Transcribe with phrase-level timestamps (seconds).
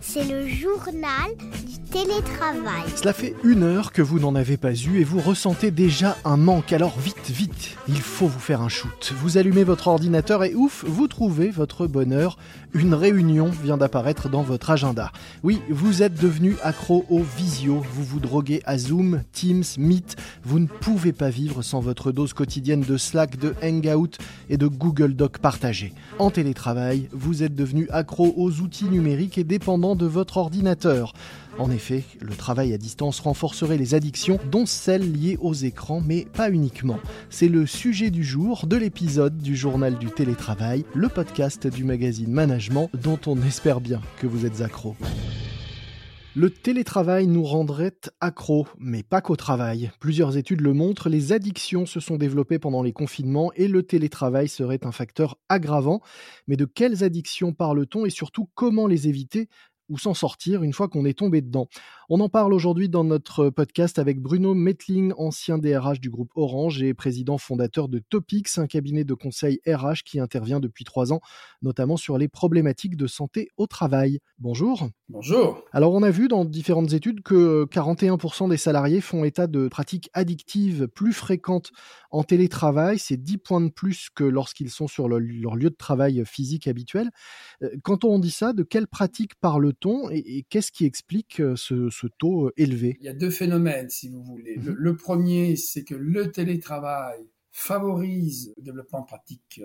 [0.00, 1.30] C'est le journal
[1.94, 2.82] télétravail.
[2.96, 6.36] Cela fait une heure que vous n'en avez pas eu et vous ressentez déjà un
[6.36, 6.72] manque.
[6.72, 9.12] Alors vite, vite, il faut vous faire un shoot.
[9.16, 12.36] Vous allumez votre ordinateur et ouf, vous trouvez votre bonheur.
[12.72, 15.12] Une réunion vient d'apparaître dans votre agenda.
[15.44, 17.80] Oui, vous êtes devenu accro au visio.
[17.92, 20.16] Vous vous droguez à Zoom, Teams, Meet.
[20.42, 24.18] Vous ne pouvez pas vivre sans votre dose quotidienne de Slack, de Hangout
[24.50, 25.92] et de Google Doc partagé.
[26.18, 31.12] En télétravail, vous êtes devenu accro aux outils numériques et dépendant de votre ordinateur.
[31.56, 36.24] En effet, le travail à distance renforcerait les addictions, dont celles liées aux écrans, mais
[36.24, 36.98] pas uniquement.
[37.30, 42.32] C'est le sujet du jour de l'épisode du journal du télétravail, le podcast du magazine
[42.32, 44.96] Management, dont on espère bien que vous êtes accro.
[46.36, 49.92] Le télétravail nous rendrait accros, mais pas qu'au travail.
[50.00, 54.48] Plusieurs études le montrent, les addictions se sont développées pendant les confinements et le télétravail
[54.48, 56.00] serait un facteur aggravant.
[56.48, 59.48] Mais de quelles addictions parle-t-on et surtout comment les éviter?
[59.88, 61.68] Ou s'en sortir une fois qu'on est tombé dedans.
[62.10, 66.82] On en parle aujourd'hui dans notre podcast avec Bruno Metling, ancien DRH du groupe Orange
[66.82, 71.20] et président fondateur de Topix, un cabinet de conseil RH qui intervient depuis trois ans,
[71.62, 74.18] notamment sur les problématiques de santé au travail.
[74.38, 74.90] Bonjour.
[75.08, 75.64] Bonjour.
[75.72, 80.10] Alors on a vu dans différentes études que 41% des salariés font état de pratiques
[80.12, 81.70] addictives plus fréquentes
[82.10, 82.98] en télétravail.
[82.98, 87.10] C'est 10 points de plus que lorsqu'ils sont sur leur lieu de travail physique habituel.
[87.62, 91.56] Euh, quand on dit ça, de quelles pratiques parle-t-on et, qu'est-ce qui explique euh,
[91.94, 94.56] ce, taux euh, élevé Il y a deux phénomènes, si vous voulez.
[94.56, 94.96] le, mhm.
[94.96, 99.60] premier, c'est que le télétravail favorise le développement de pratiques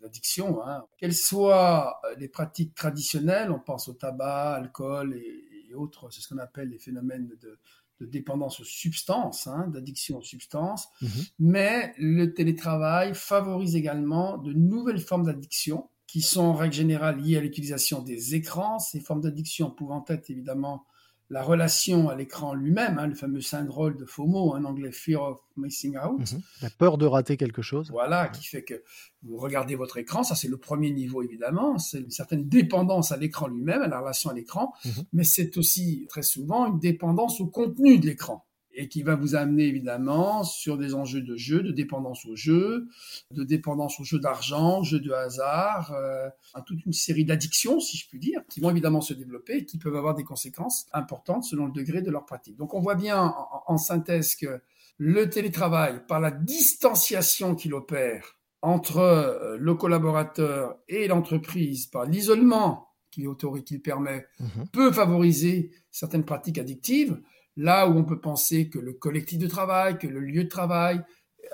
[0.00, 0.84] d'addiction, hein.
[0.96, 6.38] qu'elles soient les pratiques traditionnelles, on pense au tabac, alcool et, autres, c'est ce qu'on
[6.38, 7.58] appelle les phénomènes de,
[8.00, 11.08] dépendance aux substances, hein, d'addiction aux substances, mhm.
[11.38, 17.36] mais le télétravail favorise également de nouvelles formes d'addiction qui sont en règle générale liées
[17.36, 20.84] à l'utilisation des écrans, ces formes d'addiction pouvant être évidemment
[21.32, 25.40] la relation à l'écran lui-même, hein, le fameux syndrome de FOMO, en anglais Fear of
[25.56, 26.30] Missing Out.
[26.30, 26.42] Mhm.
[26.60, 27.90] La peur de rater quelque chose.
[27.90, 28.84] Voilà, qui fait que
[29.22, 33.16] vous regardez votre écran, ça c'est le premier niveau évidemment, c'est une certaine dépendance à
[33.16, 35.04] l'écran lui-même, à la relation à l'écran, mhm.
[35.14, 39.34] mais c'est aussi très souvent une dépendance au contenu de l'écran et qui va vous
[39.34, 42.88] amener évidemment sur des enjeux de jeu, de dépendance au jeu,
[43.30, 46.28] de dépendance au jeu d'argent, jeu de hasard, euh,
[46.66, 49.78] toute une série d'addictions, si je puis dire, qui vont évidemment se développer et qui
[49.78, 52.56] peuvent avoir des conséquences importantes selon le degré de leur pratique.
[52.56, 53.34] Donc on voit bien
[53.66, 54.60] en, synthèse que
[54.98, 62.88] le télétravail, par la distanciation qu'il opère entre euh, le collaborateur et l'entreprise, par l'isolement
[63.10, 64.68] qu'il autorise, qu'il permet, mhm.
[64.72, 67.20] peut favoriser certaines pratiques addictives
[67.56, 71.02] Là où on peut penser que le collectif de travail, que le lieu de travail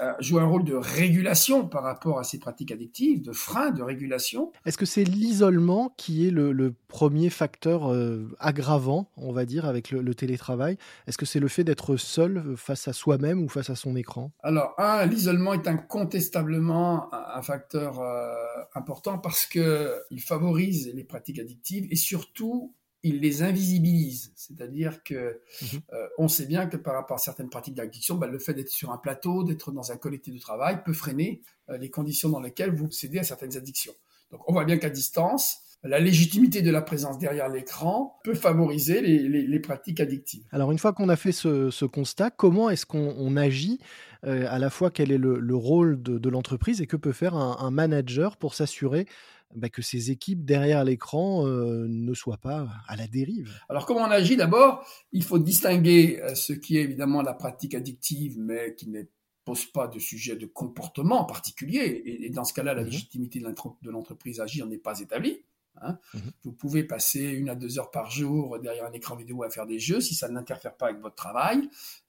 [0.00, 3.82] euh, joue un rôle de régulation par rapport à ces pratiques addictives, de frein, de
[3.82, 4.52] régulation.
[4.64, 9.90] Est-ce que c'est l'isolement qui est le, premier facteur euh, aggravant, on va dire, avec
[9.90, 10.78] le, télétravail?
[11.06, 14.30] Est-ce que c'est le fait d'être seul face à soi-même ou face à son écran?
[14.42, 18.34] Alors, un, l'isolement est incontestablement un, facteur euh,
[18.74, 22.74] important parce qu'il favorise les pratiques addictives et surtout
[23.08, 24.32] il les invisibilise.
[24.36, 25.80] C'est-à-dire que mhm.
[25.92, 28.70] euh, on sait bien que par rapport à certaines pratiques d'addiction, bah, le fait d'être
[28.70, 32.40] sur un plateau, d'être dans un collectif de travail peut freiner euh, les conditions dans
[32.40, 33.94] lesquelles vous cédez à certaines addictions.
[34.30, 39.00] Donc on voit bien qu'à distance, la légitimité de la présence derrière l'écran peut favoriser
[39.00, 40.42] les, pratiques addictives.
[40.50, 43.78] Alors une fois qu'on a fait ce, constat, comment est-ce qu'on agit
[44.24, 47.70] euh, à la fois quel est le, rôle de, l'entreprise et que peut faire un
[47.70, 49.06] manager pour s'assurer
[49.54, 53.50] bah, que ces équipes derrière l'écran ne soient pas à la dérive.
[53.68, 58.38] Alors comment on agit D'abord, il faut distinguer ce qui est évidemment la pratique addictive,
[58.38, 59.02] mais qui ne
[59.48, 62.02] pose pas de sujet de comportement particulier.
[62.04, 65.40] Et, dans ce cas-là, la mmh légitimité de l'entreprise à agir n'est pas établie.
[65.82, 65.98] Hein.
[66.14, 69.50] Mmh Vous pouvez passer une à deux heures par jour derrière un écran vidéo à
[69.50, 70.00] faire des jeux.
[70.00, 71.68] Si ça n'interfère pas avec votre travail,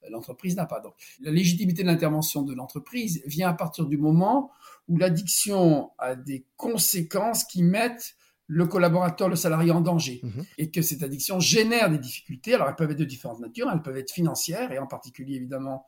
[0.10, 0.80] l'entreprise n'a pas.
[0.80, 4.52] Donc, la légitimité de l'intervention de l'entreprise vient à partir du moment
[4.88, 8.16] où l'addiction a des conséquences qui mettent
[8.52, 12.56] le collaborateur, le salarié en danger, mmh et que cette addiction génère des difficultés.
[12.56, 15.86] Alors, elles peuvent être de différentes natures, elles peuvent être financières, et en particulier, évidemment,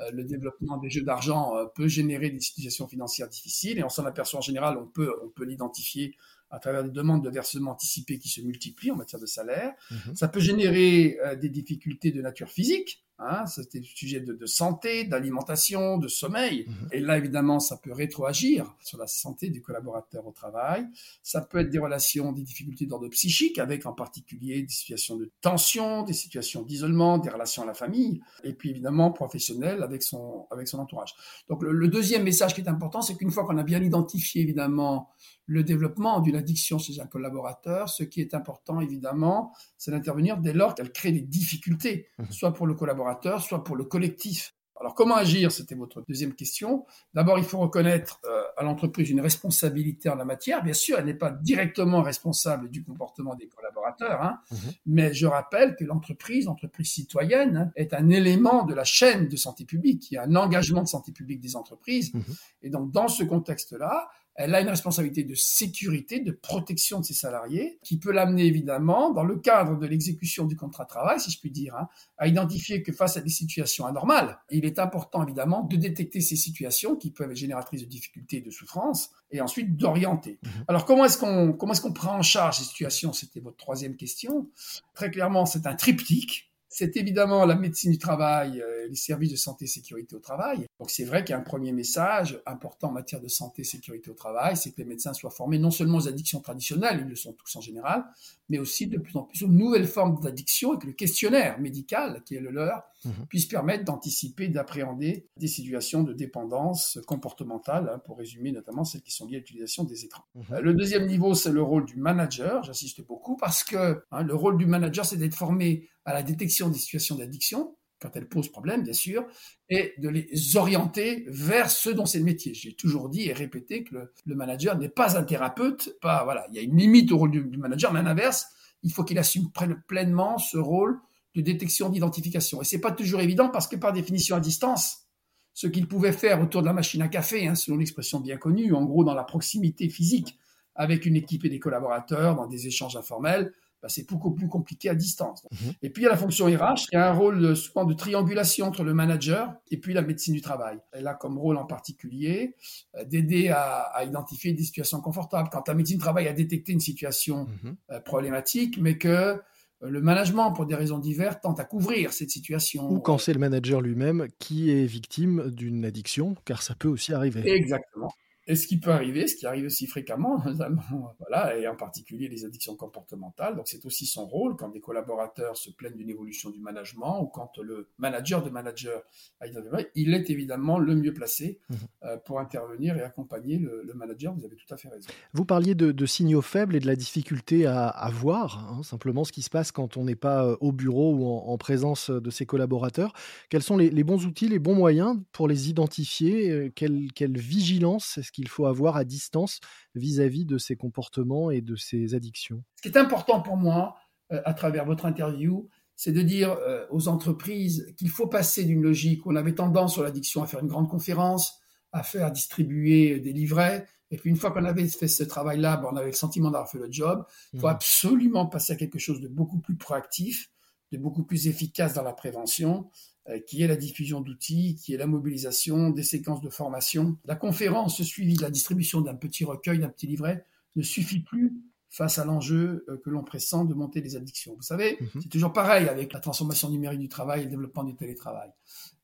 [0.00, 3.90] euh, le développement des jeux d'argent euh, peut générer des situations financières difficiles, et on
[3.90, 6.16] s'en aperçoit en général, on peut, on peut l'identifier
[6.50, 9.74] à travers des demandes de versement anticipé qui se multiplient en matière de salaire.
[9.90, 10.16] Mhm.
[10.16, 13.04] Ça peut générer euh, des difficultés de nature physique.
[13.20, 16.66] Hein, C'était sujet de, de santé, d'alimentation, de sommeil.
[16.68, 16.88] Mhm.
[16.92, 20.86] Et là, évidemment, ça peut rétroagir sur la santé du collaborateur au travail.
[21.24, 25.32] Ça peut être des relations, des difficultés d'ordre psychique, avec en particulier des situations de
[25.40, 30.46] tension, des situations d'isolement, des relations à la famille, et puis évidemment professionnelles avec son,
[30.52, 31.14] avec son entourage.
[31.48, 34.42] Donc le, le deuxième message qui est important, c'est qu'une fois qu'on a bien identifié
[34.42, 35.10] évidemment
[35.48, 37.88] le développement d'une addiction chez un collaborateur.
[37.88, 42.24] Ce qui est important, évidemment, c'est d'intervenir dès lors qu'elle crée des difficultés, mmh.
[42.30, 43.07] soit pour le collaborateur,
[43.40, 44.54] soit pour le collectif.
[44.80, 45.50] Alors comment agir?
[45.50, 46.86] C'était votre deuxième question.
[47.14, 50.62] D'abord, il faut reconnaître euh, à l'entreprise une responsabilité en la matière.
[50.62, 54.56] Bien sûr, elle n'est pas directement responsable du comportement des collaborateurs, hein, mmh.
[54.86, 59.36] mais je rappelle que l'entreprise, l'entreprise citoyenne, hein, est un élément de la chaîne de
[59.36, 60.10] santé publique.
[60.10, 62.14] Il y a un engagement de santé publique des entreprises.
[62.14, 62.20] Mmh.
[62.62, 64.08] Et donc, dans ce contexte-là,
[64.38, 69.10] elle a une responsabilité de sécurité, de protection de ses salariés, qui peut l'amener évidemment,
[69.10, 71.88] dans le cadre de l'exécution du contrat de travail, si je puis dire, hein,
[72.18, 76.36] à identifier que face à des situations anormales, il est important évidemment de détecter ces
[76.36, 80.38] situations qui peuvent être génératrices de difficultés et de souffrances, et ensuite d'orienter.
[80.42, 80.50] Mhm.
[80.68, 83.12] Alors comment est-ce qu'on comment est-ce qu'on prend en charge ces situations?
[83.12, 84.48] C'était votre troisième question.
[84.94, 89.36] Très clairement, c'est un triptyque c'est évidemment la médecine du travail, euh, les services de
[89.36, 90.66] santé et sécurité au travail.
[90.78, 93.64] Donc c'est vrai qu'il y a un premier message important en matière de santé et
[93.64, 97.08] sécurité au travail, c'est que les médecins soient formés non seulement aux addictions traditionnelles, ils
[97.08, 98.04] le sont tous en général,
[98.48, 102.22] mais aussi de plus en plus aux nouvelles formes d'addiction et que le questionnaire médical,
[102.24, 103.26] qui est le leur, mhm.
[103.28, 109.12] puisse permettre d'anticiper, d'appréhender des situations de dépendance comportementale, hein, pour résumer notamment celles qui
[109.12, 110.24] sont liées à l'utilisation des écrans.
[110.34, 110.44] Mhm.
[110.52, 114.34] Euh, le deuxième niveau, c'est le rôle du manager, j'insiste beaucoup, parce que hein, le
[114.34, 118.48] rôle du manager, c'est d'être formé à la détection des situations d'addiction, quand elles posent
[118.48, 119.26] problème, bien sûr,
[119.68, 122.54] et de les orienter vers ce dont c'est le métier.
[122.54, 126.56] J'ai toujours dit et répété que le, manager n'est pas un thérapeute, pas, voilà, il
[126.56, 128.46] y a une limite au rôle du, manager, mais à l'inverse,
[128.82, 129.50] il faut qu'il assume
[129.86, 130.98] pleinement ce rôle
[131.34, 132.62] de détection, d'identification.
[132.62, 135.08] Et c'est pas toujours évident parce que par définition à distance,
[135.52, 138.72] ce qu'il pouvait faire autour de la machine à café, hein, selon l'expression bien connue,
[138.72, 140.38] en gros dans la proximité physique
[140.74, 143.52] avec une équipe et des collaborateurs, dans des échanges informels,
[143.82, 145.46] bah, c'est beaucoup plus compliqué à distance.
[145.52, 145.72] Mhm.
[145.82, 147.94] Et puis il y a la fonction RH qui a un rôle euh, souvent de
[147.94, 150.78] triangulation entre le manager et puis la médecine du travail.
[150.92, 152.56] Elle a comme rôle en particulier
[152.96, 155.48] euh, d'aider à, identifier des situations confortables.
[155.50, 157.76] Quand la médecine du travail a détecté une situation mhm.
[157.90, 159.40] euh, problématique, mais que
[159.80, 162.90] le management, pour des raisons diverses, tente à couvrir cette situation.
[162.90, 167.12] Ou quand c'est le manager lui-même qui est victime d'une addiction, car ça peut aussi
[167.12, 167.48] arriver.
[167.48, 168.10] Exactement.
[168.48, 170.42] Et ce qui peut arriver, ce qui arrive aussi fréquemment,
[171.20, 173.54] voilà, et en particulier les addictions comportementales.
[173.54, 177.26] Donc c'est aussi son rôle quand des collaborateurs se plaignent d'une évolution du management ou
[177.26, 179.02] quand le manager de manager
[179.40, 179.46] a
[179.94, 181.74] il est évidemment le mieux placé mmh
[182.04, 184.32] euh, pour intervenir et accompagner le, manager.
[184.32, 185.08] Vous avez tout à fait raison.
[185.32, 189.42] Vous parliez de, signaux faibles et de la difficulté à, voir hein, simplement ce qui
[189.42, 193.12] se passe quand on n'est pas euh, au bureau ou en, présence de ses collaborateurs.
[193.48, 198.16] Quels sont les, bons outils, les bons moyens pour les identifier euh, quelle, quelle vigilance
[198.16, 199.58] est-ce qu'il faut avoir à distance
[199.96, 203.96] vis-à-vis de ces comportements et de ces addictions Ce qui est important pour moi,
[204.30, 208.80] euh, à travers votre interview, c'est de dire euh, aux entreprises qu'il faut passer d'une
[208.80, 211.58] logique où on avait tendance sur l'addiction à faire une grande conférence,
[211.90, 215.88] à faire distribuer des livrets, et puis une fois qu'on avait fait ce travail-là, ben,
[215.92, 217.26] on avait le sentiment d'avoir fait le job.
[217.52, 217.70] Il faut mmh.
[217.70, 220.48] absolument passer à quelque chose de beaucoup plus proactif,
[220.92, 222.88] de beaucoup plus efficace dans la prévention,
[223.28, 227.18] euh, qui est la diffusion d'outils, qui est la mobilisation des séquences de formation.
[227.24, 230.46] La conférence suivie de la distribution d'un petit recueil, d'un petit livret,
[230.76, 231.54] ne suffit plus
[231.90, 234.54] face à l'enjeu euh, que l'on pressent de monter les addictions.
[234.54, 235.22] Vous savez, mhm.
[235.22, 238.50] c'est toujours pareil avec la transformation numérique du travail et le développement du télétravail.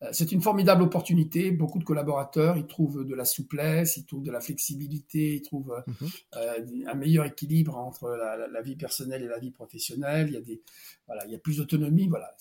[0.03, 1.51] Euh, c'est une formidable opportunité.
[1.51, 5.83] Beaucoup de collaborateurs y trouvent de la souplesse, ils trouvent de la flexibilité, ils trouvent
[5.87, 6.09] mhm.
[6.37, 10.29] euh, un meilleur équilibre entre la, vie personnelle et la vie professionnelle.
[10.29, 10.63] Il y a des,
[11.07, 12.09] voilà, il y a plus d'autonomie.
[12.09, 12.35] Voilà,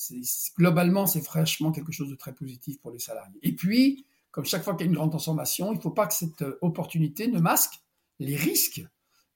[0.57, 3.39] globalement, c'est franchement quelque chose de très positif pour les salariés.
[3.43, 6.07] Et puis, comme chaque fois qu'il y a une grande transformation, il ne faut pas
[6.07, 7.81] que cette opportunité ne masque
[8.19, 8.83] les risques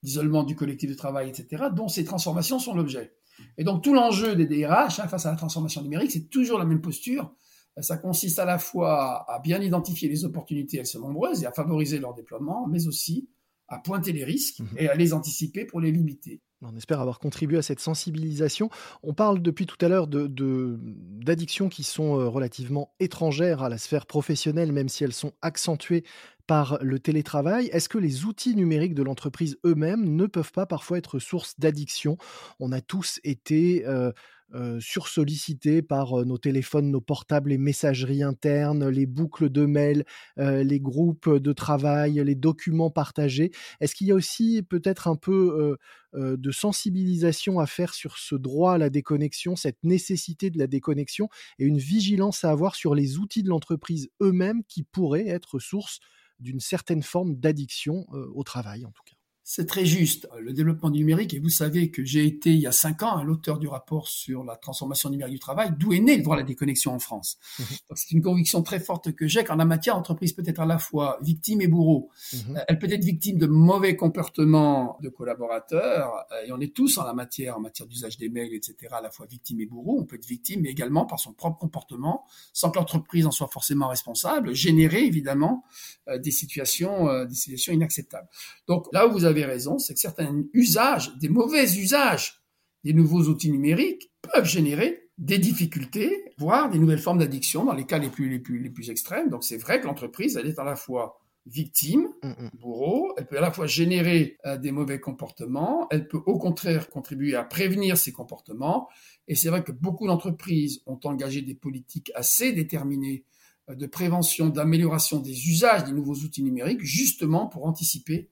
[0.04, 3.14] d'isolement du collectif de travail, etc., dont ces transformations sont l'objet.
[3.58, 6.66] Et donc tout l'enjeu des DRH hein, face à la transformation numérique, c'est toujours la
[6.66, 7.34] même posture.
[7.80, 11.52] Ça consiste à la fois à bien identifier les opportunités, elles sont nombreuses, et à
[11.52, 13.30] favoriser leur déploiement, mais aussi
[13.68, 14.78] à pointer les risques mhm.
[14.78, 16.42] et à les anticiper pour les limiter.
[16.64, 18.72] On espère avoir contribué à cette sensibilisation.
[19.04, 23.78] On parle depuis tout à l'heure d'addictions de, qui sont euh, relativement étrangères à la
[23.78, 26.04] sphère professionnelle, même si elles sont accentuées
[26.48, 27.68] par le télétravail.
[27.68, 32.18] Est-ce que les outils numériques de l'entreprise eux-mêmes ne peuvent pas parfois être source d'addiction?
[32.60, 34.14] On a tous été euh,
[34.54, 40.06] euh, sursollicités par euh, nos téléphones, nos portables, les messageries internes, les boucles de mails,
[40.38, 43.52] les groupes de travail, les documents partagés.
[43.82, 45.78] Est-ce qu'il y a aussi peut-être un peu
[46.16, 51.28] de sensibilisation à faire sur ce droit à la déconnexion, cette nécessité de la déconnexion
[51.60, 56.00] et une vigilance à avoir sur les outils de l'entreprise eux-mêmes qui pourraient être source
[56.40, 59.17] d'une certaine forme d'addiction au travail, en tout cas.
[59.50, 60.28] C'est très juste.
[60.38, 63.24] Le développement du numérique, et vous savez que j'ai été il y a cinq ans
[63.24, 66.40] l'auteur du rapport sur la transformation numérique du travail, d'où est né le droit à
[66.40, 67.38] la déconnexion en France.
[67.58, 67.66] Mhm.
[67.96, 70.80] c'est une conviction très forte que j'ai qu'en la matière, l'entreprise peut être à la
[70.80, 72.10] fois victime et bourreau.
[72.34, 72.62] Mhm.
[72.68, 77.14] Elle peut être victime de mauvais comportements de collaborateurs, et on est tous en la
[77.14, 79.98] matière, en matière d'usage des mails, etc., à la fois victime et bourreau.
[79.98, 83.48] On peut être victime, mais également par son propre comportement, sans que l'entreprise en soit
[83.48, 85.64] forcément responsable, générer évidemment
[86.10, 88.28] euh, des situations, euh, des situations inacceptables.
[88.68, 92.42] Donc là où vous avez raison, c'est que certains usages, des mauvais usages
[92.84, 97.86] des nouveaux outils numériques peuvent générer des difficultés, voire des nouvelles formes d'addiction dans les
[97.86, 99.30] cas les plus, les plus, les plus extrêmes.
[99.30, 102.50] Donc c'est vrai que l'entreprise, elle est à la fois victime, mm, mm.
[102.60, 106.90] bourreau, elle peut à la fois générer euh, des mauvais comportements, elle peut au contraire
[106.90, 108.90] contribuer à prévenir ces comportements.
[109.28, 113.24] Et c'est vrai que beaucoup d'entreprises ont engagé des politiques assez déterminées
[113.70, 118.30] euh, de prévention, d'amélioration des usages des nouveaux outils numériques, justement pour anticiper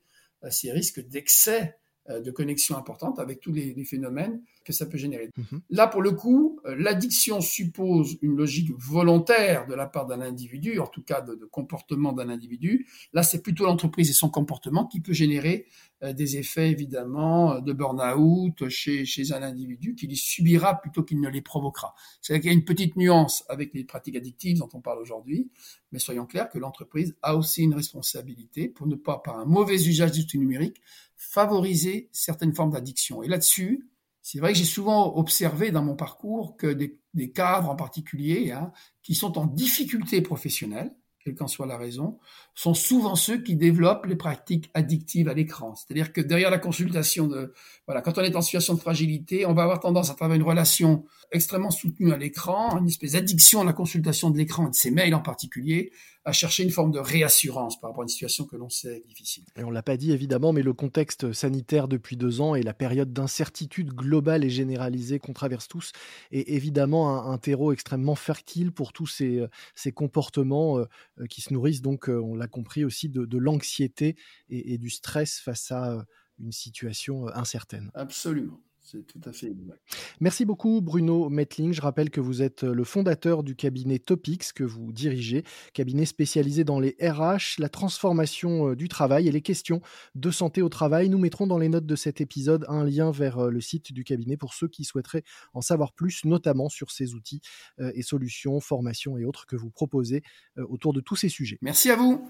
[0.49, 1.77] ces risques d'excès
[2.09, 5.29] euh, de connexion importante avec tous les, phénomènes que ça peut générer.
[5.37, 5.61] Mhm.
[5.69, 10.79] Là, pour le coup, euh, l'addiction suppose une logique volontaire de la part d'un individu,
[10.79, 12.87] en tout cas de, comportement d'un individu.
[13.13, 15.67] Là, c'est plutôt l'entreprise et son comportement qui peut générer
[16.03, 21.21] euh, des effets, évidemment, de burn-out chez, chez un individu qui les subira plutôt qu'il
[21.21, 21.93] ne les provoquera.
[22.21, 25.51] C'est-à-dire qu'il y a une petite nuance avec les pratiques addictives dont on parle aujourd'hui,
[25.91, 29.75] mais soyons clairs que l'entreprise a aussi une responsabilité pour ne pas, par un mauvais
[29.75, 30.81] usage du numérique,
[31.15, 33.23] favoriser certaines formes d'addiction.
[33.23, 33.87] Et là-dessus,
[34.27, 36.99] c'est vrai que j'ai souvent observé dans mon parcours que des,
[37.31, 38.71] cadres en particulier, hein,
[39.03, 42.19] qui sont en difficulté professionnelle, quelle qu'en soit la raison,
[42.53, 45.73] sont souvent ceux qui développent les pratiques addictives à l'écran.
[45.75, 47.51] C'est-à-dire que derrière la consultation de,
[47.87, 50.43] voilà, quand on est en situation de fragilité, on va avoir tendance à travers une
[50.43, 54.75] relation extrêmement soutenue à l'écran, une espèce d'addiction à la consultation de l'écran et de
[54.75, 55.91] ses mails en particulier,
[56.25, 59.43] à chercher une forme de réassurance par rapport à une situation que l'on sait difficile.
[59.55, 62.73] Et on l'a pas dit évidemment, mais le contexte sanitaire depuis deux ans et la
[62.73, 65.91] période d'incertitude globale et généralisée qu'on traverse tous
[66.31, 71.53] est évidemment un, terreau extrêmement fertile pour tous ces, ces comportements euh, euh, qui se
[71.53, 74.15] nourrissent donc, euh, on l'a compris aussi, de, l'anxiété
[74.49, 76.05] et, et, du stress face à
[76.39, 77.91] une situation incertaine.
[77.93, 78.59] Absolument.
[78.85, 79.79] C'est tout à fait exact.
[80.19, 81.73] Merci beaucoup Bruno Metling.
[81.73, 86.63] Je rappelle que vous êtes le fondateur du cabinet Topics que vous dirigez, cabinet spécialisé
[86.63, 89.81] dans les RH, la transformation euh, du travail et les questions
[90.13, 91.09] de santé au travail.
[91.09, 94.03] Nous mettrons dans les notes de cet épisode un lien vers euh, le site du
[94.03, 95.23] cabinet pour ceux qui souhaiteraient
[95.53, 97.41] en savoir plus, notamment sur ces outils
[97.79, 100.21] euh, et solutions, formations et autres que vous proposez
[100.57, 101.57] autour de tous ces sujets.
[101.61, 102.29] Merci à vous.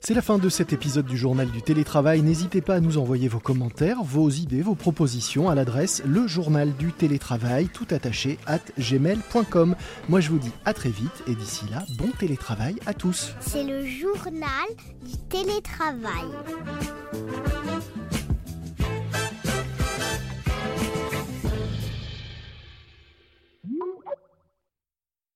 [0.00, 2.22] C'est la fin de cet épisode du journal du télétravail.
[2.22, 6.72] N'hésitez pas à nous envoyer vos commentaires, vos idées, vos propositions à l'adresse le journal
[6.76, 9.74] du télétravail tout attaché at gmail.com.
[10.08, 13.34] Moi je vous dis à très vite et d'ici là, bon télétravail à tous.
[13.40, 14.68] C'est le journal
[15.04, 16.28] du télétravail.